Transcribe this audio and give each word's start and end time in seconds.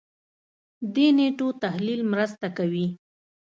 دې 0.93 1.07
نېټو 1.17 1.47
تحلیل 1.63 2.01
مرسته 2.11 2.47
کوي. 2.57 2.87